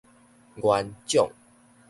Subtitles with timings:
[0.55, 1.29] 元掌